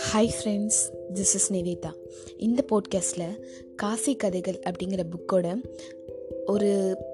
[0.00, 0.80] Hi friends
[1.14, 1.90] this is Nivetha
[2.38, 3.40] இந்த போட்காஸ்டில்
[3.76, 5.54] காசி கதைகள் அப்படிங்கிற புக்கோட
[6.52, 6.70] ஒரு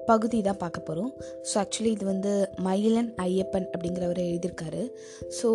[0.09, 1.11] பகுதி தான் பார்க்க போகிறோம்
[1.49, 2.31] ஸோ ஆக்சுவலி இது வந்து
[2.67, 4.81] மயிலன் ஐயப்பன் அப்படிங்கிறவர் எழுதியிருக்காரு.
[5.37, 5.47] ஸோ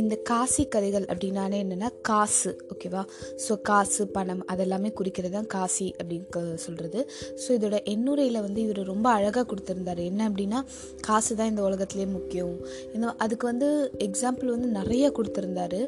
[0.00, 3.02] இந்த காசி கதைகள் அப்படின்னாலே என்னென்னா காசு ஓகேவா
[3.46, 7.02] ஸோ காசு பணம் அதெல்லாமே குறிக்கிறது தான் காசி அப்படின்னு சொல்கிறது
[7.42, 10.02] ஸோ இதோட எண்ணுரையில் வந்து இவர் ரொம்ப அழகாக கொடுத்துருந்தாரு.
[10.10, 10.60] என்ன அப்படின்னா
[11.08, 12.56] காசு தான் இந்த உலகத்துலேயே முக்கியம்.
[12.94, 13.70] இந்த அதுக்கு வந்து
[14.08, 15.82] எக்ஸாம்பிள் வந்து நிறைய கொடுத்துருந்தாரு.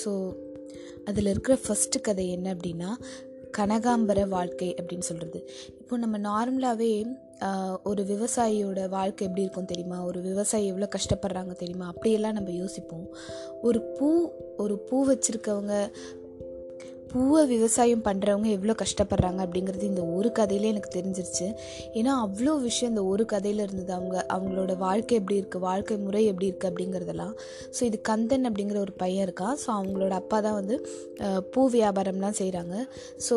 [0.00, 0.12] ஸோ
[1.10, 2.90] அதில் இருக்கிற ஃபஸ்ட்டு கதை என்ன அப்படின்னா
[3.58, 6.92] கனகாம்பர வாழ்க்கை அப்படின்னு சொல்கிறது இப்போ நம்ம நார்மலாகவே
[7.84, 10.04] ஒரு விவசாயியோட வாழ்க்கை எப்படி இருக்கும் தெரியுமா?
[10.04, 11.86] ஒரு விவசாயி எவ்வளோ கஷ்டப்படுறாங்க தெரியுமா?
[11.86, 13.06] அப்படியெல்லாம் நம்ம யோசிப்போம்.
[13.62, 14.08] ஒரு பூ
[14.56, 15.74] ஒரு பூ வச்சுருக்கவங்க
[17.12, 21.46] பூவை விவசாயம் பண்ணுறவங்க எவ்வளோ கஷ்டப்படுறாங்க அப்படிங்கிறது இந்த ஒரு கதையிலே எனக்கு தெரிஞ்சிருச்சு.
[21.98, 23.92] ஏன்னா அவ்வளோ விஷயம் இந்த ஒரு கதையில் இருந்தது.
[23.98, 27.34] அவங்க அவங்களோட வாழ்க்கை எப்படி இருக்குது வாழ்க்கை முறை எப்படி இருக்குது அப்படிங்கிறதெல்லாம்.
[27.76, 30.76] ஸோ இது கந்தன் அப்படிங்கிற ஒரு பையன் இருக்கான் ஸோ அவங்களோட அப்பா தான் வந்து
[31.54, 32.74] பூ வியாபாரம்லாம் செய்கிறாங்க
[33.28, 33.36] ஸோ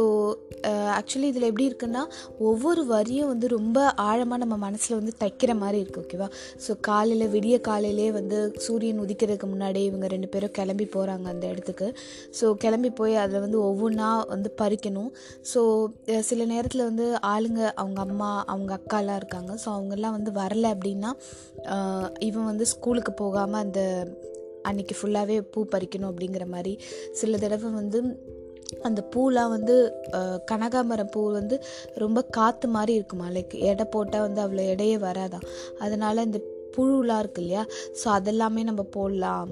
[0.98, 2.04] ஆக்சுவலி இதில் எப்படி இருக்குன்னா
[2.50, 6.30] ஒவ்வொரு வரியும் வந்து ரொம்ப ஆழமாக நம்ம மனசில் வந்து தைக்கிற மாதிரி இருக்குது ஓகேவா
[6.66, 11.90] ஸோ காலையில் விடிய காலையிலே வந்து சூரியன் உதிக்கிறதுக்கு முன்னாடியே இவங்க ரெண்டு பேரும் கிளம்பி போகிறாங்க அந்த இடத்துக்கு.
[12.40, 15.12] ஸோ கிளம்பி போய் அதில் வந்து ஒவ்வொன்றா வந்து பறிக்கணும்.
[15.52, 15.62] ஸோ
[16.30, 19.52] சில நேரத்தில் வந்து ஆளுங்க அவங்க அம்மா அவங்க அக்காலாம் இருக்காங்க.
[19.64, 21.12] ஸோ அவங்கெல்லாம் வந்து வரல அப்படின்னா
[22.30, 23.82] இவன் வந்து ஸ்கூலுக்கு போகாமல் அந்த
[24.70, 26.74] அன்றைக்கி ஃபுல்லாகவே பூ பறிக்கணும் அப்படிங்கிற மாதிரி
[27.22, 28.00] சில தடவை வந்து
[28.88, 29.76] அந்த பூலாம் வந்து
[30.52, 31.56] கனகாமரம் பூ வந்து
[32.04, 33.28] ரொம்ப காற்று மாதிரி இருக்குமா?
[33.36, 35.46] லைக் எடை போட்டால் வந்து அவ்வளோ எடையே வராதான்
[35.84, 36.40] அதனால் இந்த
[36.76, 37.64] புழுலாம் இருக்கு இல்லையா
[38.00, 39.50] ஸோ அதெல்லாமே நம்ம போடலாம்.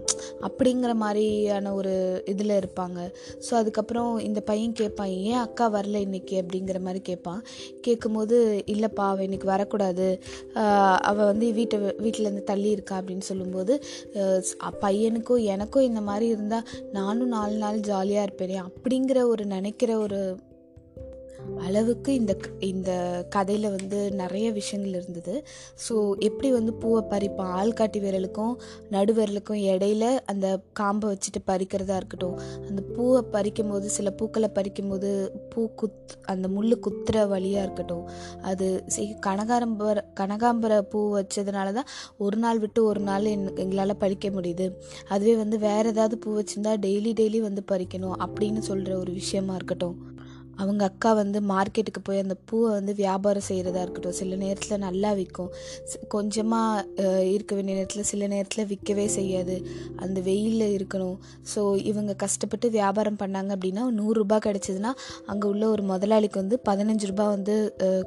[0.48, 1.94] அப்படிங்கிற மாதிரியான ஒரு
[2.34, 3.00] இதில் இருப்பாங்க.
[3.46, 6.36] ஸோ அதுக்கப்புறம் இந்த பையன் கேட்பான் ஏன் அக்கா வரல இன்னைக்கு?
[6.42, 7.42] அப்படிங்கிற மாதிரி கேட்பான்
[7.88, 8.38] கேட்கும்போது
[8.74, 10.08] இல்லைப்பா அவள் இன்னைக்கு வரக்கூடாது.
[11.10, 12.96] அவள் வந்து வீட்டை வீட்டிலேருந்து தள்ளி இருக்கா?
[13.02, 13.76] அப்படின்னு சொல்லும்போது
[14.86, 16.68] பையனுக்கும் எனக்கும் இந்த மாதிரி இருந்தால்
[16.98, 20.20] நானும் நாலு நாள் ஜாலியாக இருப்பேனே அப்படிங்கிற ஒரு நினைக்கிற ஒரு
[21.58, 22.34] அளவுக்கு இந்த
[22.70, 22.92] இந்த
[23.36, 25.36] கதையில் வந்து நிறைய விஷயங்கள் இருந்தது.
[25.86, 25.96] ஸோ
[26.28, 28.54] எப்படி வந்து பூவை பறிப்பான் ஆள்காட்டி விரலுக்கும்
[28.96, 30.48] நடுவிரலுக்கும் இடையில அந்த
[30.80, 32.38] காம்பை வச்சுட்டு பறிக்கிறதா இருக்கட்டும்.
[32.70, 35.10] அந்த பூவை பறிக்கும் போது சில பூக்களை பறிக்கும் போது
[35.54, 38.06] பூ குத் அந்த முள் குத்துற வழியாக இருக்கட்டும்.
[38.42, 38.68] அது
[39.28, 44.68] கனகாம்பர கனகாம்பர பூ வச்சதுனால தான் ஒரு நாள் விட்டு ஒரு நாள் என் எங்களால் பறிக்க முடியுது.
[45.08, 49.98] அதுவே வந்து வேறு ஏதாவது பூ வச்சுருந்தா டெய்லி டெய்லி வந்து பறிக்கணும் அப்படின்னு சொல்கிற ஒரு விஷயமா இருக்கட்டும்.
[50.62, 54.18] அவங்க அக்கா வந்து மார்க்கெட்டுக்கு போய் அந்த பூவை வந்து வியாபாரம் செய்கிறதா இருக்கட்டும்.
[54.20, 55.52] சில நேரத்தில் நல்லா விற்கும்
[56.14, 59.58] கொஞ்சமாக இருக்க வேண்டிய நேரத்தில் சில நேரத்தில் விற்கவே செய்யாது.
[60.06, 61.18] அந்த வெயிலில் இருக்கணும்.
[61.54, 61.62] ஸோ
[61.92, 64.94] இவங்க கஷ்டப்பட்டு வியாபாரம் பண்ணாங்க அப்படின்னா நூறுரூபா கிடச்சிதுன்னா
[65.34, 67.58] அங்கே உள்ள ஒரு முதலாளிக்கு வந்து பதினஞ்சு ரூபா வந்து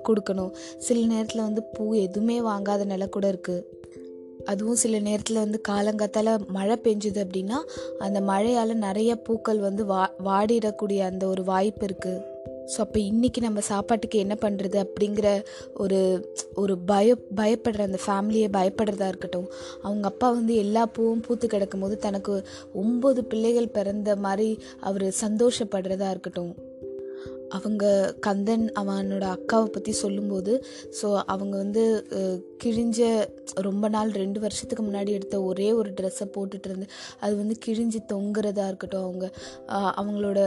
[0.08, 0.52] கொடுக்கணும்.
[0.88, 3.62] சில நேரத்தில் வந்து பூ எதுவுமே வாங்காத நிலை கூட இருக்குது
[4.44, 7.60] அதுவும் சில நேரத்தில் வந்து காலங்காத்தால் மழை பெஞ்சுது அப்படின்னா
[7.98, 12.30] அந்த மழையால் நிறைய பூக்கள் வந்து வா வாடிடக்கூடிய அந்த ஒரு வாய்ப்பு இருக்குது
[12.66, 15.44] ஸோ அப்போ இன்றைக்கி நம்ம சாப்பாட்டுக்கு என்ன பண்ணுறது அப்படிங்கிற
[15.74, 19.50] ஒரு ஒரு பய பயப்படுற அந்த ஃபேமிலியை பயப்படுறதா இருக்கட்டும்.
[19.82, 26.10] அவங்க அப்பா வந்து எல்லா பூவும் பூத்து கிடக்கும் போது தனக்கு ஒம்பது பிள்ளைகள் பிறந்த மாதிரி அவர் சந்தோஷப்படுறதா
[26.10, 26.70] இருக்கட்டும்.
[27.52, 27.84] அவங்க
[28.20, 30.52] கந்தன் அவனோட அக்காவை பற்றி சொல்லும்போது
[31.00, 31.84] ஸோ அவங்க வந்து
[32.64, 33.00] கிழிஞ்ச
[33.60, 36.86] ரொம்ப நாள் ரெண்டு வருஷத்துக்கு முன்னாடி எடுத்த ஒரே ஒரு ட்ரெஸ்ஸை போட்டுட்டு இருந்து
[37.20, 39.26] அது வந்து கிழிஞ்சு தொங்குறதா இருக்கட்டும் அவங்க.
[39.98, 40.40] அவங்களோட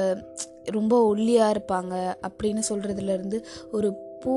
[0.71, 1.95] ரொம்ப ஒல்லியாக இருப்பாங்க
[2.27, 3.39] அப்படின்னு சொல்கிறதுலேருந்து
[3.71, 3.89] ஒரு
[4.19, 4.33] பூ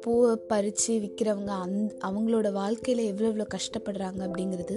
[0.00, 4.76] பூவை பறித்து விற்கிறவங்க அந் அவங்களோட வாழ்க்கையில் எவ்வளோ எவ்வளோ கஷ்டப்படுறாங்க அப்படிங்கிறது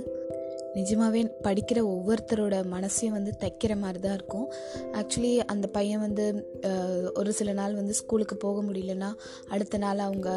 [0.77, 4.47] நிஜமாகவே படிக்கிற ஒவ்வொருத்தரோட மனசையும் வந்து தைக்கிற மாதிரி தான் இருக்கும்.
[4.99, 6.25] ஆக்சுவலி அந்த பையன் வந்து
[7.19, 9.09] ஒரு சில நாள் வந்து ஸ்கூலுக்கு போக முடியலன்னா
[9.53, 10.29] அடுத்த நாள் அவங்க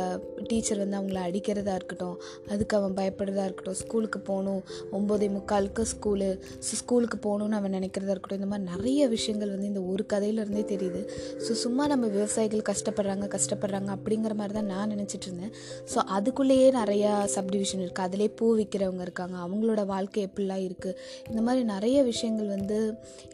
[0.50, 2.16] டீச்சர் வந்து அவங்கள அடிக்கிறதா இருக்கட்டும்
[2.52, 4.62] அதுக்கு அவன் பயப்படுறதா இருக்கட்டும் ஸ்கூலுக்கு போகணும்
[4.98, 6.30] ஒம்போதே முக்காலுக்கு ஸ்கூலு
[6.66, 11.03] ஸோ ஸ்கூலுக்கு போகணுன்னு அவன் நினைக்கிறதா இருக்கட்டும் இந்த மாதிரி நிறைய விஷயங்கள் வந்து இந்த ஒரு கதையிலேருந்தே தெரியுது.
[11.47, 15.53] ஸோ சும்மா நம்ம விவசாயிகள் கஷ்டப்படுறாங்க கஷ்டப்படுறாங்க அப்படிங்கிற மாதிரி தான் நான் நினச்சிட்டு இருந்தேன்.
[15.94, 19.36] ஸோ அதுக்குள்ளேயே நிறையா சப்டிவிஷன் இருக்குது அதிலே பூ விற்கிறவங்க இருக்காங்க.
[19.47, 20.96] அவங்களோட வாழ்க்கை எப்படிலாம் இருக்குது
[21.30, 22.78] இந்த மாதிரி நிறைய விஷயங்கள் வந்து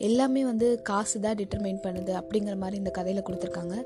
[0.08, 3.76] எல்லாமே வந்து காசு தான் டிட்டர்மைன் பண்ணுது அப்படிங்கிற மாதிரி இந்த கதையில் கொடுத்துருக்காங்க.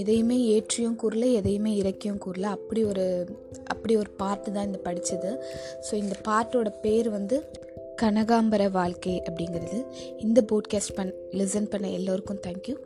[0.00, 2.46] எதையுமே ஏற்றியும் கூறல எதையுமே இறக்கியும் கூறல.
[2.56, 3.06] அப்படி ஒரு
[3.64, 5.30] அப்படி ஒரு பாட்டு தான் இந்த படித்தது
[5.86, 7.38] ஸோ இந்த பாட்டோட பேர் வந்து
[8.02, 9.78] கனகாம்பர வாழ்க்கை அப்படிங்கிறது.
[10.18, 12.76] இந்த போட்காஸ்ட் பண் லிசன் பண்ண எல்லோருக்கும் தேங்க்யூ